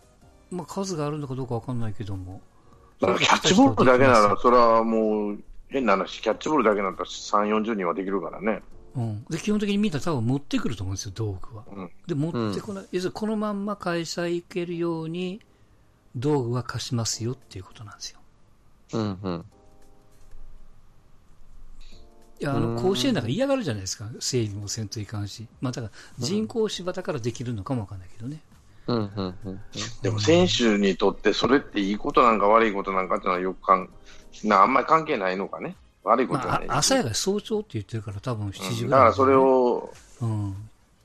[0.51, 2.40] まあ、数があるのかどうかわかんないけども。
[2.99, 8.63] キャッチボールだけなら、それはもう、変な話、キャッチボールだけなら3、40人はできるからね。
[8.95, 9.25] うん。
[9.25, 11.65] で、基本的にみんな多分持ってくると思うんですよ、道具は。
[11.71, 15.41] うん、で、持ってこない、要するにこのまんま会社行けるように、
[16.15, 18.21] 道具は貸しますよっていうことなんですよ。
[18.95, 19.45] うんうん。
[22.41, 24.09] いや、あの、甲子園だから嫌がるじゃないですか。
[24.21, 25.47] 整備もせんといかんし。
[25.61, 28.41] まあ、だから人工芝だからできるのかもわかんないけどね。
[28.51, 28.56] うん
[28.87, 29.61] うんうん、
[30.03, 33.88] でも選手にとってそれっていいことなんか悪いことなんかっていうのはよくかん
[34.44, 35.77] なあんまり関係ないのかね。
[36.05, 40.55] 悪いことない、まあ、朝やが早朝って言ってるから多分7時ぐらい、ねうん、だからそれを、うん、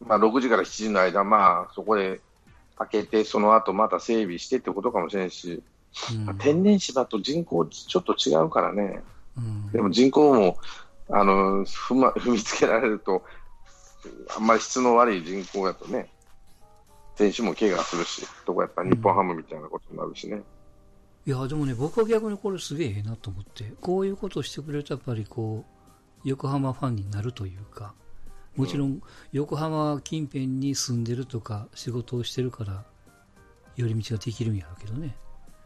[0.05, 2.21] まあ6時から7時の間、まあそこで
[2.77, 5.63] 開けて、その後また整備してってことかもしれんし、
[6.27, 9.01] うん、天然芝と人工ちょっと違うからね。
[9.37, 10.57] うん、でも人工も、
[11.09, 13.23] あの、踏ま、踏みつけられると、
[14.35, 16.09] あんまり質の悪い人工やとね、
[17.15, 20.35] 選手も怪我するし、とこやっぱ日本ハムみたいなことになるしね。
[20.35, 20.43] うん
[21.23, 27.93] いや、でもね、僕は逆にこれすげえええなと思って、こういうことをしてくれると、やっぱりこう、横浜ファンになるというか、
[28.55, 32.83] もちろん、横浜近辺に住んでるとか、仕事をしてるから、
[33.75, 35.15] 寄り道ができるんやろうけどね。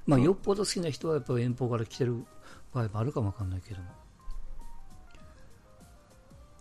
[0.05, 2.25] まあ、よっぽど好きな人はやっぱ遠方から来てる
[2.73, 3.87] 場合もあるかもわかんないけども。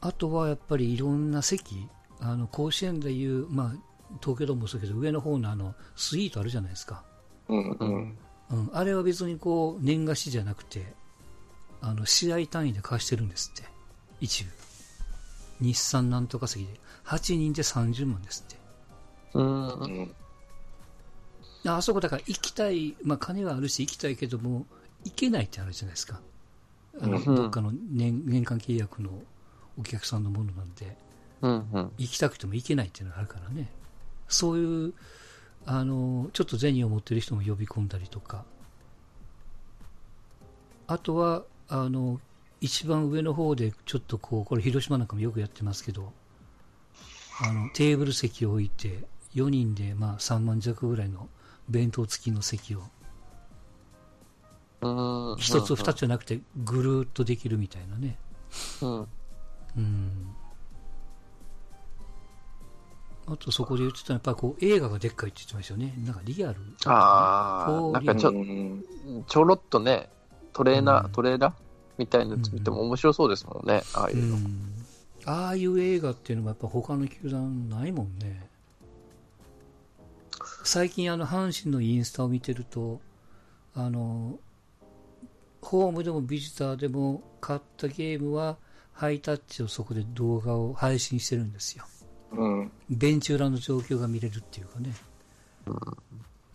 [0.00, 1.88] あとはやっぱりいろんな席、
[2.20, 7.04] あの、甲子園でいう、まあ、東京ドームもそうけど、上の方のあの、スイートあるじゃないですか。
[7.48, 8.18] うんうん。
[8.50, 10.92] うん、あれは別にこう、年貸しじゃなくて、
[11.80, 13.68] あの、試合単位で貸してるんですって。
[14.20, 14.50] 一部。
[15.60, 16.80] 日産なんとか席で。
[17.04, 18.56] 8人で30万ですって。
[19.34, 20.14] うん。
[21.66, 24.66] あそこだから行きたい、まあ金はあるし行きたいけども、
[25.04, 26.20] 行けないってあるじゃないですか。
[27.00, 29.10] あの、どっかの年年間契約の
[29.78, 30.96] お客さんのものなんで、
[31.42, 33.68] うんうん、行きたくても行けないっていうのがあるからね。
[34.28, 34.94] そういう、
[35.66, 38.44] あの、ちょっと銭を持ってる人も呼び込んだりとか、
[40.86, 42.20] あとは、あの、
[42.60, 46.12] 一番上の方でちょっとこう、これ広島なんかもよくやってますけど、
[47.40, 51.28] あの、テーブル席を置いて、4人でまあ3万弱ぐらいの
[51.68, 52.82] 弁当付きの席を、
[55.38, 58.18] 一つ二つじゃなくてぐるっとできるみたいなね。
[58.82, 59.08] うん。
[59.76, 60.36] うん。
[63.26, 65.94] あとそこで言ってたのは、やっぱこう映画がでっかいって言ってましたよね。
[66.04, 66.56] なんかリアル。
[66.86, 68.32] ああ、なんかちょ、
[69.26, 70.10] ちょろっとね、
[70.52, 71.54] トレーナー、うん、トレーラー
[71.96, 74.36] みたいなやつ見ても面白そうですもんね、ああいうの。
[75.26, 78.48] ああいう映画っていうのもやっぱ他の球団ないもんね。
[80.64, 83.00] 最近あの阪神のインスタを見てると、
[83.74, 84.38] あの、
[85.62, 88.58] ホームでもビジターでも買ったゲームは
[88.92, 91.84] ハイタッチをそこで動画を配信してるんですよ。
[92.36, 94.94] うん、ベンチ裏の状況が見れるっていうかね。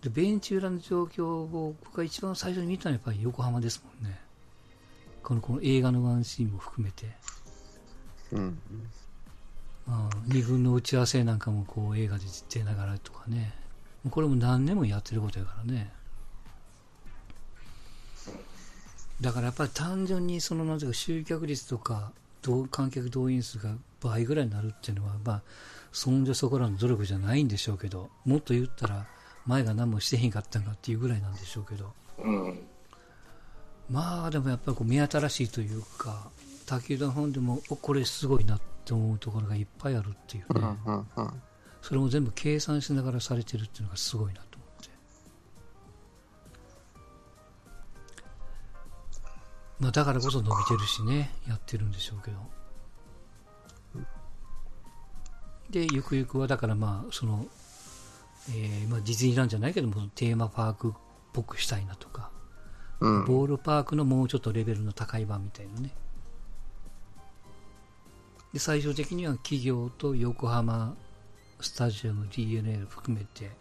[0.01, 4.19] でベンチ裏の状況を僕が一番最初に見たのはやっぱり横浜ですもんね。
[5.23, 7.07] このこの映画のワンシーンも含めて。
[8.31, 8.59] うん。
[9.87, 13.53] あ2軍の打ち合わせなんかもこう映画で出ながらとかね。
[14.09, 15.91] これも何年もやってることやからね。
[19.19, 22.13] だからやっぱり単純にそのなぜか集客率とか
[22.71, 25.43] 観客動員数が倍ぐらいになるっていうのは、まあ、
[25.91, 29.05] そんじょそこらの努力じゃないんでしょうけど、もっと言ったら、
[29.45, 32.67] 前が何もしてへんかったんかっていうぐらいなんでしょうけど、うん、
[33.89, 36.29] まあでもやっぱりこう目新しいというか、
[36.65, 41.41] 滝球の本でも、これすごいなって思うところがいっぱいあるっていうね、うんうんうん、
[41.81, 44.41] それも全部計算しながらされてるっていうのがすごいな
[49.79, 52.37] まあだからこそ伸びてるしね、やってるんでしょうけど。
[55.69, 57.45] で、ゆくゆくはだからまあ、その、
[58.49, 60.93] えー、まあ、ディズニーランドじゃないけども、テーマパークっ
[61.31, 62.31] ぽくしたいなとか、
[62.99, 65.91] うん、ボールパークのもうちょっとレベルの高い版みたいなね。
[68.53, 70.95] で、最終的には企業と横浜
[71.61, 73.51] スタジアム DNA 含めて、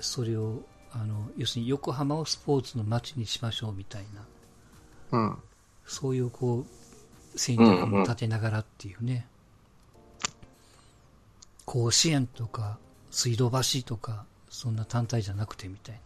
[0.00, 4.26] それを、あの、要するに横浜をスポーツの街にしましょうみたいな、
[5.12, 5.38] うん、
[5.86, 9.26] そういうこう、戦略も立てながらっていうね。
[11.64, 12.78] 甲子園とか
[13.10, 16.00] 水道橋とかそんな単体じゃなくてみたいな。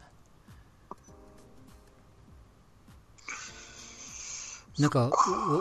[4.79, 5.11] なんかわ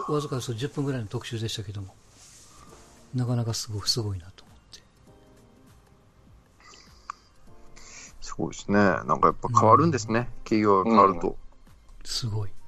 [0.07, 1.93] わずかそう10分ぐらいの特集でしたけども。
[3.13, 4.83] なかなかすごすごいなと思って。
[8.21, 8.77] すごいですね。
[8.77, 11.35] なんかやっぱ変わるんですね、うん、企業が変わると、うん、
[12.05, 12.58] すごい、うん、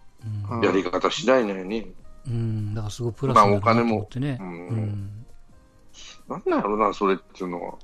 [0.63, 1.87] やり方次第だよね
[2.27, 2.73] うん。
[2.73, 5.25] だからすごいプラスになるなと思ってね、まあ、お金も、うん。
[6.29, 7.75] なんなんやろな、それっていうのは。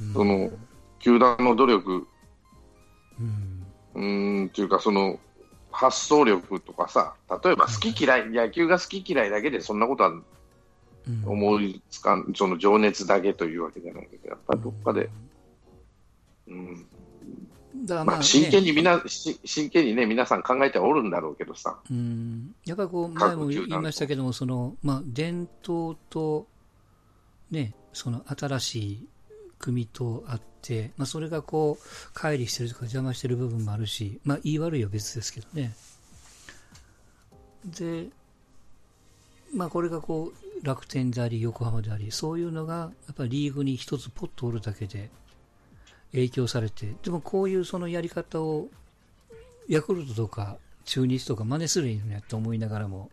[0.00, 0.50] うん、その、
[0.98, 2.06] 球団の努力、
[3.20, 4.04] うん、う
[4.42, 5.18] んっていうか、その、
[5.70, 10.12] 発想力とかさ、例えば好き嫌い、野球が好き嫌いだけでそんなことは
[11.26, 15.10] 思いつかん、その情熱だけというわけじゃないけど、やっぱりどっかで、
[16.46, 16.86] うん。
[17.74, 21.80] だからまあ、真剣にみな、真剣にね、皆さん考えておるんだろうけどさ。
[21.90, 22.54] うん。
[22.64, 26.46] やっぱりこう、前も言いましたけども、その、まあ、伝統と、
[27.50, 29.08] ね、その新しい
[29.58, 35.74] 組とあって、まあ、それがこう、乖離してるとか邪魔してる部分もあるし、まあ、言い悪いは別ですけどね。
[37.64, 38.06] で、
[39.54, 45.10] まあ、これがこう、楽天であり、横浜であり、そういうのが、やっぱりリーグに一つポッとおるだけで、
[46.14, 48.68] 影響されて、でもこういうそのやり方を、
[49.68, 53.10] ヤクルトとか中日とか真似するんやと思いながらも、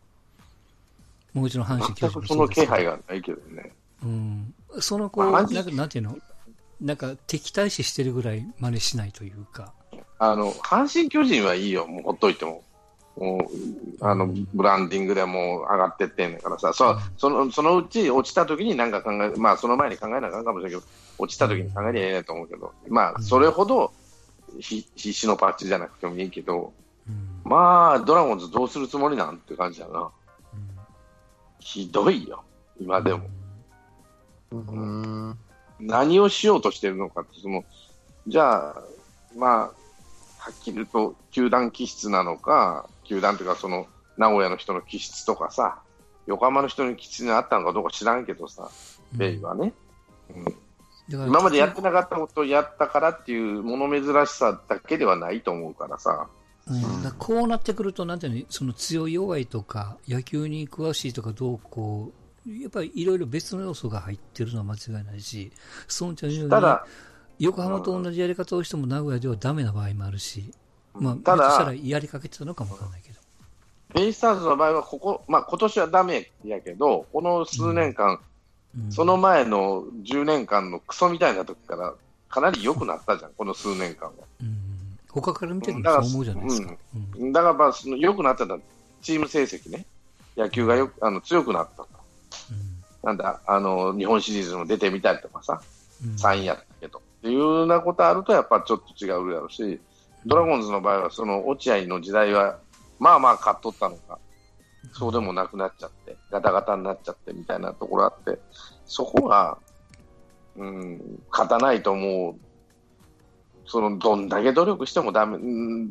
[1.34, 3.74] もう一度阪神、巨人もその気配がないけどね。
[4.04, 4.54] うん。
[4.80, 6.18] そのこう、なんかなんていうの？
[6.80, 9.74] なんか敵対視してるぐらい真似しないというか。
[10.20, 12.64] あの、阪神巨人はいいよ、もうほっといても。
[13.17, 13.50] も
[14.02, 23.91] う、あの、ブランディングでも上がってってんからさ、そその、そのうち落ちた時に何か考え、まあその前に考えなあかんかもしれないけど、落ちた時に考えりゃええねと思うけど、まあそれほど
[24.60, 26.74] 必死のパッチじゃなくてもいいけど、
[27.43, 30.10] まあドラゴンズどうするつもりなんて感じだな。
[31.60, 32.43] ひどいよ、
[32.80, 33.28] 今でも。
[34.52, 35.38] うん。
[35.80, 37.63] 何をしようとしてるのかって、その
[38.28, 38.84] じゃあ、
[39.36, 39.71] まあ、は
[40.52, 45.82] っきり言うと、球団気質なのか、球団というか、その名古屋の人の気質とかさ、
[46.28, 48.69] 横浜の人の気質にあったのかどうか知らんけどさ、
[49.17, 49.74] レイはね、
[50.34, 56.28] うん、今までやってなかったことをやったからっていうもの珍しさだけではないと思うからさ。
[56.67, 62.12] うん、こうなってくると、なんていうの、その強い弱いとか、野球に詳しいとかどうこ
[62.47, 65.52] う、やっぱりいろいろ別の要素が入ってるのは間違いないし、
[66.00, 66.50] 孫ちゃんに
[67.39, 70.54] 横浜と同じやり方をしても名古屋ではダメな場合もあるし、
[70.94, 73.20] まあ、ただ、したらやりかけてたのかもわからないけど。
[73.94, 78.20] ベイスターズの場合はここ、まあ今年はダメやけど、この数年間、
[78.78, 81.94] うん、その前の10年間のクソみたいな時から
[82.30, 84.14] かなり良くなったじゃん、この数年間は。
[84.42, 84.58] うん、
[85.10, 86.74] 他から見てもそう思うじゃないですか。
[87.18, 88.60] うん、だからまあ、その良くなったのは
[89.02, 89.86] チーム成績ね、
[90.38, 91.92] 野球がよあの強くなったと。
[93.04, 95.62] なんだ、あの、日本シリーズも出てみたりとかさ、
[96.18, 99.80] 3位やったけど、っていうようなことあると、やっぱちょっと違うやろうし、
[100.26, 102.60] ドラゴンズの場合は、その落合の時代は、
[103.00, 104.20] まあまあ勝っとったのか、
[104.94, 108.40] そうでもなくなっちゃって、ガタガタになっちゃってみたいなところあって、
[108.86, 109.58] そこが、
[110.58, 115.38] うん、勝たないともう、その、どんだけ努力してもダメ、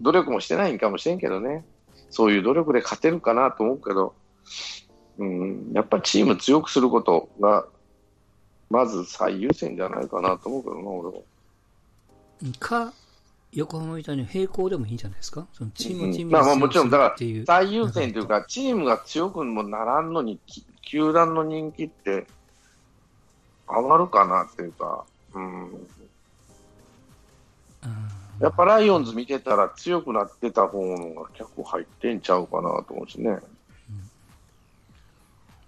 [0.03, 1.65] 努力もしてないんかもしれんけどね、
[2.11, 4.15] そういう努力で勝てるかなと思うけど、
[5.19, 7.67] うん、やっぱチーム強くすることが、
[8.69, 11.25] まず最優先じゃないかなと思うけどな、俺は。
[12.59, 12.93] か、
[13.53, 20.39] 横浜みたいに並行でもいいんじゃないですか、そのチームチーム、まあ、まあもちろん、だから最優先というか、チームが強くもならんのに、
[20.83, 22.27] 球団の人気って
[23.69, 25.89] 上がるかなっていうか、うん。
[28.41, 33.39] やっぱライオンズ見てたら強くなってた方のが結構入ってんちゃうかなと思うしね。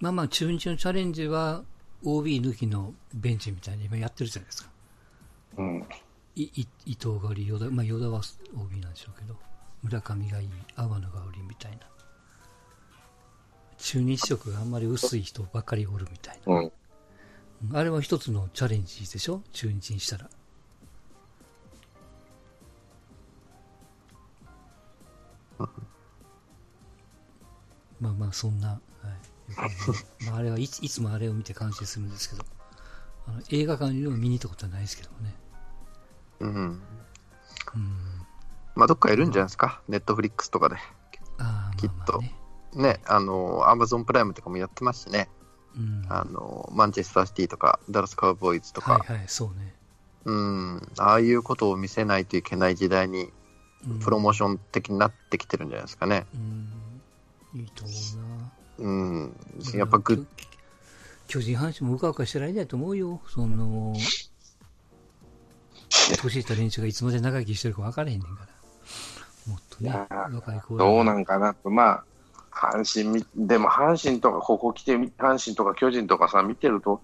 [0.01, 1.63] まあまあ、中日のチャレンジは
[2.05, 4.71] OB 抜きのベンチみたいに今やってるじゃないですか。
[5.59, 5.87] うん。
[6.35, 8.23] い伊藤がり、与田、まあ、与田は
[8.57, 9.37] OB なんでしょうけど、
[9.83, 11.79] 村上がいい、阿波野が売りみたいな。
[13.79, 16.55] 中日色があんまり薄い人ばっかりおるみたいな。
[16.55, 16.73] うん。
[17.77, 19.43] あれは一つのチャレンジでしょ？
[19.53, 20.31] 中日にしたら。
[28.01, 28.81] まあまあ、そんな、はい。
[30.27, 32.45] まあ、あれはいついつもあれを見て感心するんですけど、
[33.29, 35.35] あの映画館にも見に行ったことはないですけどね。
[36.43, 36.53] うん。
[36.53, 36.83] うん。
[38.75, 40.77] まあ、どっかいるんじゃないですか、ネットフリックスとかで。
[41.39, 42.21] あきっと。
[42.21, 42.35] ね、
[42.75, 45.29] ね、あの、アマゾンプライムとかもやってますしね。
[45.77, 48.95] うん、あの、マンチェスターシティとか、ダラスカウボーイズとか。
[48.95, 49.75] はいはい、そうね。
[50.25, 53.31] うん、ああいうことを見せないといけない時代に、
[54.03, 56.27] プロモーション的になってきてるんじゃないですかね。
[56.35, 56.39] う
[57.57, 58.53] ん、いいと思うな。
[58.79, 59.35] うん、
[59.75, 60.27] やっぱグ
[61.27, 63.21] 巨人阪神もうかうかしてられないと思うよ。
[63.29, 63.95] その、
[66.23, 69.53] 年いった連中がいつまで長生きしてるか分からへんねんから。
[69.53, 71.71] もっとね、若い子どうなんかなと。
[71.71, 72.05] まあ、
[72.51, 77.01] 阪神、でも阪神とか、ここ来て、阪神とか巨人とかさ、見てると、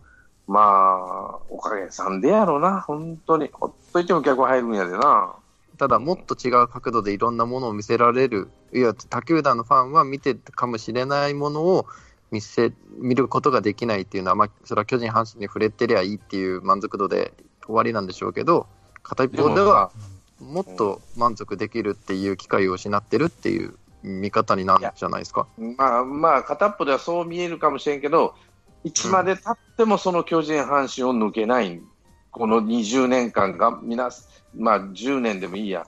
[0.46, 3.50] まあ、おかげさんでやろうな、本当に。
[3.52, 5.34] ほっといても客入るんやでな。
[5.78, 11.86] ただもっと違う角度でいろんなものを見せられる、いや他球団のファンは見てるかもしれないものを
[12.32, 17.32] 見せ見ることができないっていうのは、まあ、それは巨人、阪神に触れてりゃいいっていう満足度で
[17.64, 18.66] 終わりなんでしょうけど、
[19.08, 19.90] 片一方では
[20.40, 25.46] もっと満足できるっていう機会を失ってるっていう見方になるんじゃないですか。
[25.58, 28.34] まあまあ、片っぽではそう見えるかもしれんけど、
[28.84, 31.80] いつまでたってもその巨人、阪神を抜けない、
[32.30, 34.10] この20年間が、みな、
[34.54, 35.86] まあ10年でもいいや、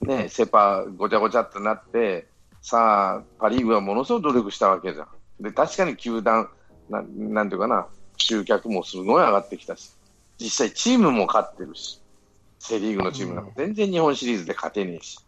[0.00, 2.26] ね、セ・パごちゃごちゃってなって、
[2.62, 5.08] さあ、パ・リーグはものすごい努力したわけじゃん。
[5.40, 6.48] で、確かに球団、
[6.88, 7.86] ななんていうかな、
[8.16, 9.92] 集客もすごい上がってきたし、
[10.38, 12.01] 実際チームも勝ってるし、
[12.62, 15.18] セ・リーグのチームなんか全然日本シリーズで勝てねえし。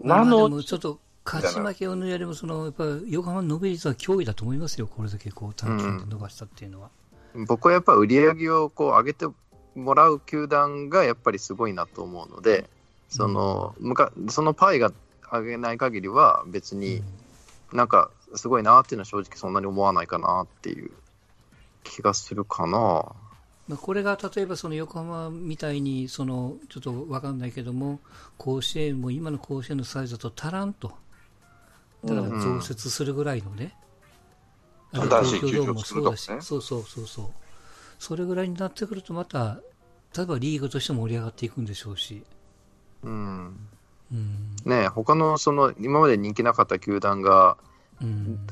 [0.00, 6.90] うん、なの、まあ、ちょっと勝ち負けを抜いても、その、やっぱ横浜の伸び率は脅威だと思いますよ、これだけこう短期で伸ばしたっていうのは。
[7.34, 9.26] うん、僕はやっぱ売り上げをこう上げて
[9.74, 12.70] もらう球団がやっぱりすごいなと思うので、
[13.08, 14.92] その、うん、そのパイが
[15.32, 17.02] 上げない限りは別に
[17.72, 20.92] なんかすごいなっていうのは正直そんなに思わないかなっていう
[21.82, 23.12] 気がするかな。
[23.80, 28.00] これが例えばその横浜みたいにそのちょっと分かんないけども
[28.36, 30.92] 甲子園も今の甲子園のサイズだと足らんと。
[32.04, 33.76] だから増設するぐらいのね、
[34.92, 37.26] うん、東京ドームもそうだし、ね、そうそうそうそう。
[38.00, 39.60] それぐらいになってくるとまた
[40.16, 42.24] 例えばリーグとして盛り上がっていくんでしょうし、
[43.04, 43.56] うん、
[44.12, 47.56] うん、ね他のその今まで人気なかった球団が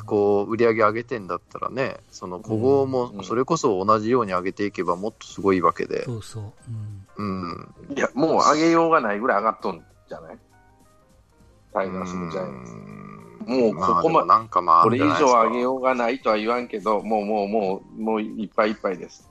[0.07, 6.05] こう売り上げ上げてんだったらね、その古豪もそれこそ同じように上げていけばもっとすごいわけで。
[6.05, 6.53] そうそう。
[7.19, 7.53] うん。
[7.89, 10.39] うん、いや、もう上げようがないぐらい上がっとんじゃない？
[11.73, 13.01] タイガースのジャイアンツ。
[13.51, 19.29] もうここまで、まあ、かまあこれ以上上げようがないとは言わんけど、もうもうもう、もういっぱいいっぱいです。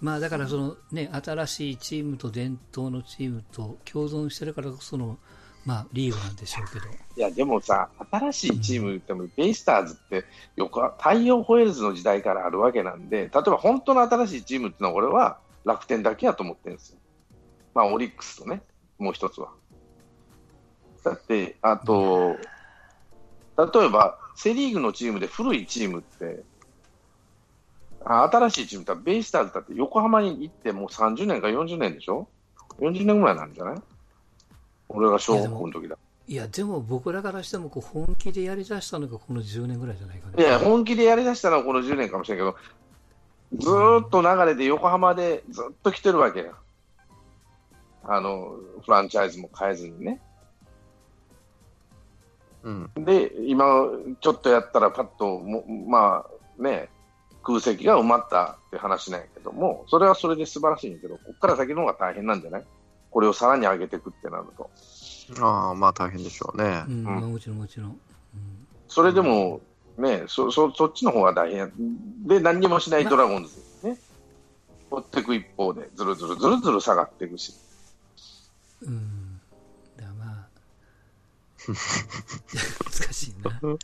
[0.00, 5.18] まあだからそのね、新しいチームと伝統のチームと共存してるからこその、
[5.66, 6.86] まあ、リーグなんでしょうけど。
[6.86, 10.24] いや、でもさ、新しいチームっても、ベイスターズって
[10.56, 16.98] よく、太陽ホエールズの時代からあるわけなんで、例えば本当の新しいチームってのは、俺は楽天だけやと思ってるんですよ。
[17.74, 18.62] まあ、オリックスとね、
[18.98, 19.50] もう一つは。
[21.04, 22.36] だって、あと、
[23.58, 26.42] 例えば、セ・リーグのチームで古いチームって、
[28.02, 32.28] あ新しいチームってベイスターズだって横浜に行ってもう30年か40年でしょ
[32.78, 33.82] ?40 年ぐらいなんじゃない？
[34.92, 35.96] 俺が小学校の時だ。
[36.28, 40.44] いや、でも僕らからしてもこう本気でやりだしたのがこの10年ぐらいじゃないかね。
[40.44, 46.52] いや、本気でやりだしたのはこの10年かもしれないけど、ずーっと流れで横浜でずっと来てるわけや。
[48.04, 50.20] あの、フランチャイズも変えずにね。
[52.62, 53.64] うん、で、今、
[54.20, 56.24] ちょっとやったら、パッとも、ま
[56.58, 56.90] あね、
[57.42, 62.64] 空席が埋まったって話なんやけども、それはそれで素晴らしいんやけど、ここから先の方が大変なんじゃない？
[63.10, 64.70] これをさらに上げていくってなると。
[65.40, 66.84] ああ、まあ大変でしょうね。
[66.88, 67.88] うん、うん、もちろんもちろん。
[67.88, 67.98] うん、
[68.88, 69.60] それでも、
[69.98, 71.72] ね、そそそっちの方が大変
[72.26, 73.50] で、何にもしないドラゴンズ
[73.86, 73.98] ね。
[74.90, 77.54] 追っていく一方で、ずるずるずるずる下がっていくし。
[78.82, 79.40] うん。
[79.96, 80.48] だまあ、
[81.68, 83.50] 難しいな。
[83.50, 83.76] は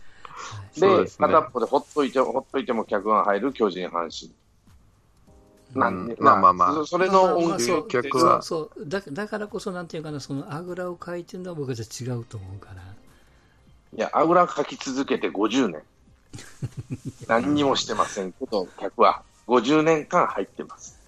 [0.76, 4.34] い、で、ね、片っぽでほっといて、ほっといても客が入る巨人、阪神。
[5.74, 7.58] まあ、まあまあまあ、それの音
[7.88, 8.42] 客は。
[8.42, 12.82] そうだだからこそ、なんていうかな、そのあぐらをかいてるのは僕はじゃ違うと思うから。
[12.82, 15.82] いや、あぐらかき続けて50年。
[17.28, 20.98] 何にもしてませんけど、客は50年間入ってます。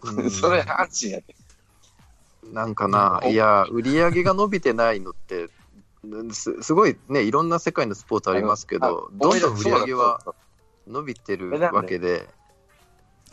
[0.30, 1.34] それ、安心やで。
[2.52, 5.48] なんかな、いや、売り上げが伸びてないのって、
[6.32, 10.22] すすごいね、いろんな世界のスポーツありますけど、どんどん売り上げは
[10.86, 12.28] 伸びてるわけで、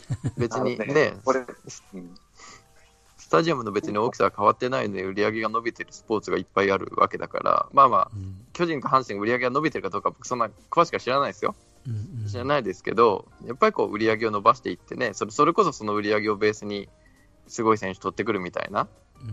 [0.37, 2.15] 別にね、ねこれ、うん、
[3.25, 11.55] スタジアムの別に大きさは変わってないので、売り上げが伸びてるスポーツがいっぱいあるわけだから、まあまあ、うん、巨人か阪神が売り上げが伸びてるかどうか、僕、そんな詳しくは知らないですよ。
[11.87, 16.87] うんうん、知らないですけど、やっぱりこう売り上げを伸ばしていってね、それそれこそその売り上げをベースに、
[17.47, 18.87] すごい選手取ってくるみたいな、
[19.21, 19.25] う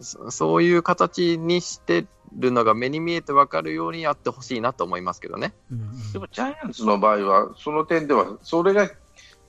[0.00, 0.04] ん。
[0.04, 5.54] そ、そういう形にしてるのが目に見えて分かるようにやってほしいなと思いますけどね。
[5.70, 8.90] うんうん、でもジャイアンツの場合は、その点では、それが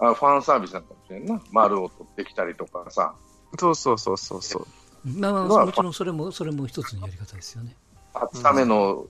[0.01, 1.41] あファンサービスなのかもしれんな。
[1.51, 3.13] 丸を取ってきたりとかさ。
[3.59, 4.67] そうそうそうそうそう。
[5.05, 7.75] まあまあ、もちろんそれも、それも一つのやり方ですよね。
[8.13, 9.05] 勝つための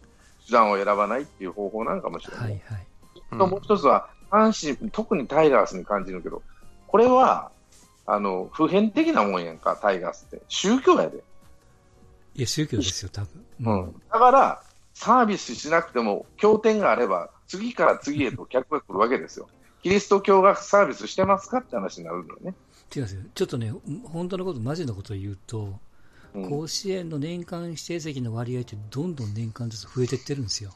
[0.46, 2.44] 手段を選ばないっていう方法なのかもしれない。
[2.44, 3.50] はいはい。
[3.50, 6.42] もう一つは、阪神、特にタイガースに感じるけど、
[6.88, 7.52] これは、
[8.06, 10.42] あの、普遍的なもんやんか、タイガースって。
[10.50, 11.24] 宗教やで。
[12.36, 13.46] いや、宗教ですよ、多分。
[13.62, 14.02] うん。
[14.12, 14.64] だから、
[14.94, 19.48] サービスしなくても、経典があれば、次から次へと客が来るわけですよ。
[19.84, 22.56] キリスト教がサービスしてますかって話になるのね。
[23.00, 23.06] 違。
[23.34, 23.74] ちょっとね、
[24.06, 25.80] 本当のこと、マジのことを言うと、
[26.34, 30.72] うん、甲子園の年間指定席の割合ってどんどん年間ずつ増えていってるんですよ。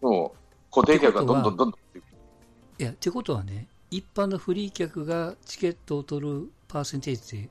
[0.00, 0.72] そう。
[0.72, 1.80] 固定客がどんどんどんどん。
[2.78, 7.48] いや、ってことはね、一般のフリー客がチケットを取るパーセンテージで、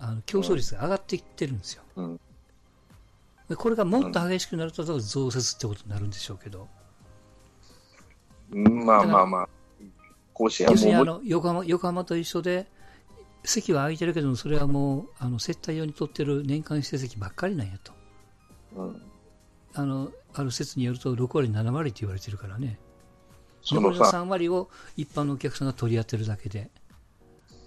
[0.00, 1.82] あの競争率が上がっていってるんですよ。
[1.96, 2.20] うん、
[3.56, 6.68] これがもっと激しくなると、増設ってことになるんでしょうけど。
[8.50, 9.48] まあまあまあ。
[10.38, 11.20] 甲子園はもう。
[11.24, 12.66] 横浜横浜と一緒で、
[13.44, 17.92] 席は空いてるけどそれはもう、あの、接待用に取ってる年間指定席ばっかりなんやと。
[18.76, 19.02] うん。
[19.74, 22.78] あの、ある説によると、6割、7割って言われてるからね。
[23.64, 26.70] 残りの3割を一般のお客さんが取り合ってるだけで。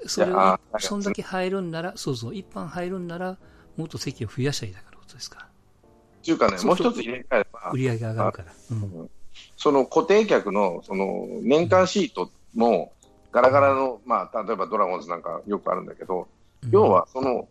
[0.05, 3.37] それを、そんだけ入るんなら、そうそう、一般入るんなら、
[3.77, 5.45] もっと席を増やしたいだからことですから。
[5.45, 8.53] っていうかね、もう一つ入れ替えれば、売り上げ上がるから。
[8.71, 9.09] うん、
[9.57, 12.93] その固定客のその年間シートも、
[13.31, 16.27] ガラガラの、まあ、例えばドラゴンズなんかよくあるんだけど、
[16.69, 17.47] 要はその、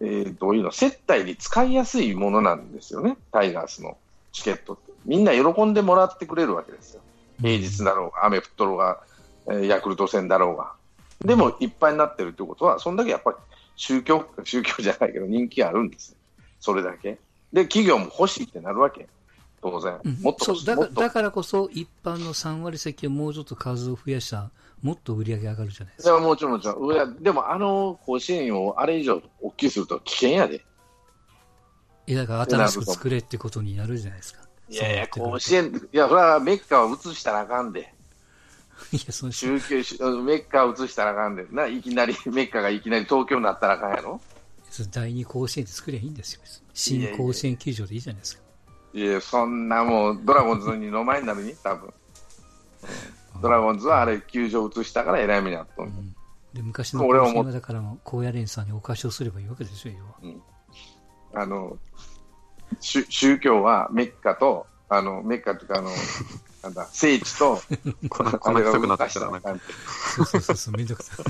[0.00, 3.96] えー、どういうの、接待に使いやすいものなんですよね、タイガースの
[4.32, 4.92] チケットって。
[5.04, 7.00] みんな喜んでもらってくれるわけですよ。
[7.40, 9.00] 平日だろうが、雨降っとろうが、
[9.46, 10.72] えー、ヤクルト戦だろうが。
[11.24, 13.36] でもいっぱいになってるということは、そんだけやっぱり
[13.76, 16.16] 宗教、宗教じゃないけど人気あるんです
[16.60, 17.18] それだけ。
[17.52, 19.08] で、企業も欲しいってなるわけ。
[19.62, 20.00] 当然。
[20.20, 24.50] もっとだからだからこそ、一般の3割席をもうちょっと数を増やした
[24.82, 26.20] もっと売り上げ上がるじゃないですか。
[26.20, 27.22] もちろん、もちろん。
[27.22, 30.64] でも、あの甲子園をあれ以上大きくすると危険やで。
[32.06, 34.42] いや、だから新しく作れってことになるじゃないですか。
[34.68, 37.92] いやいや、甲子園、いや、それはメッカを移したらあかんで。
[38.92, 39.76] いや、その宗教、
[40.22, 41.46] メッカを移したらあかんで。
[41.50, 44.20] な、いきなり、 メッカがいきなり東京になったらあかんやろ
[44.90, 46.42] 第二甲子園で作りゃいいんですよ。
[46.74, 48.45] 新甲子園球場でいいじゃないですか。
[48.92, 51.92] いや、そんなもう、ドラゴンズにの前になるに、多分。
[53.42, 56.14] ドラゴンズはあれ、球場移したからえらい目にあったん、うん、
[56.54, 60.42] で昔の甲子園だから高野連さんにお貸しをすればいいわけですよ、うん、
[61.34, 61.76] あの
[62.80, 65.90] 宗教はメッカと、あのメッカというかあの、
[66.62, 67.60] なんだ、聖地と、
[68.08, 69.40] このこの人くなってきたら
[70.16, 71.26] そうそうそうそう、めんどくさい。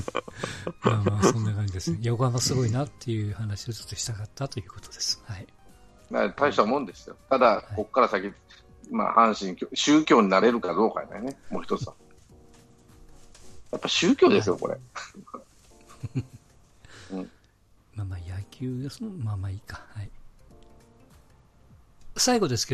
[0.81, 1.99] まあまあ、そんな感じですね。
[2.03, 5.21] 横浜すごいなっていう話をちょっとしたかったということです。
[5.27, 5.47] はい。
[6.11, 7.17] 大したもんですよ。
[7.29, 8.31] ただ、ここから先、
[8.91, 11.93] まあ、阪神、宗教になれるかどうかだよね、もう一つは。
[13.71, 14.77] やっぱ宗教ですよ、これ。
[17.11, 17.31] うん、
[17.95, 19.81] まあまあ、野球ですまあまあいいか。
[19.93, 20.09] はい。
[22.15, 22.65] 最後ですけ